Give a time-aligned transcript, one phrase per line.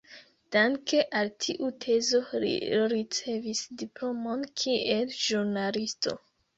[0.53, 2.51] Danke al tiu tezo li
[2.95, 6.23] ricevis diplomon kiel ĵurnalisto.